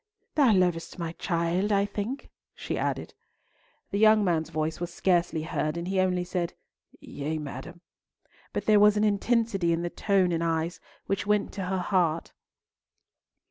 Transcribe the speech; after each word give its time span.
"Thou 0.33 0.51
lovest 0.53 0.97
my 0.97 1.11
child, 1.11 1.71
I 1.71 1.85
think," 1.85 2.31
she 2.55 2.75
added. 2.75 3.13
The 3.91 3.99
young 3.99 4.23
man's 4.23 4.49
voice 4.49 4.79
was 4.79 4.91
scarcely 4.91 5.43
heard, 5.43 5.77
and 5.77 5.87
he 5.87 5.99
only 5.99 6.23
said, 6.23 6.55
"Yea, 7.01 7.37
madam;" 7.37 7.81
but 8.51 8.65
there 8.65 8.79
was 8.79 8.97
an 8.97 9.03
intensity 9.03 9.71
in 9.71 9.83
the 9.83 9.91
tone 9.91 10.31
and 10.31 10.43
eyes 10.43 10.79
which 11.05 11.27
went 11.27 11.51
to 11.53 11.65
her 11.67 11.77
heart. 11.77 12.33